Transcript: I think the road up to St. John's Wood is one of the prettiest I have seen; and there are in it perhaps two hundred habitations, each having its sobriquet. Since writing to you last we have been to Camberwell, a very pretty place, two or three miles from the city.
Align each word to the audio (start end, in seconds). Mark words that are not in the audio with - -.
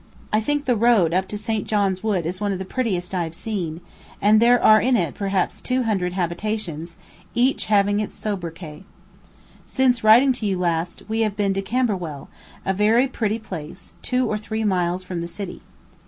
I 0.33 0.41
think 0.41 0.65
the 0.65 0.75
road 0.75 1.13
up 1.13 1.27
to 1.27 1.37
St. 1.37 1.67
John's 1.67 2.01
Wood 2.03 2.25
is 2.25 2.41
one 2.41 2.51
of 2.51 2.57
the 2.57 2.65
prettiest 2.65 3.13
I 3.13 3.23
have 3.23 3.35
seen; 3.35 3.81
and 4.19 4.39
there 4.39 4.59
are 4.59 4.81
in 4.81 4.97
it 4.97 5.13
perhaps 5.13 5.61
two 5.61 5.83
hundred 5.83 6.13
habitations, 6.13 6.95
each 7.35 7.65
having 7.65 7.99
its 7.99 8.15
sobriquet. 8.15 8.83
Since 9.67 10.03
writing 10.03 10.33
to 10.33 10.47
you 10.47 10.57
last 10.57 11.03
we 11.07 11.19
have 11.19 11.35
been 11.35 11.53
to 11.53 11.61
Camberwell, 11.61 12.29
a 12.65 12.73
very 12.73 13.05
pretty 13.07 13.37
place, 13.37 13.93
two 14.01 14.27
or 14.27 14.39
three 14.39 14.63
miles 14.63 15.03
from 15.03 15.21
the 15.21 15.27
city. 15.27 15.61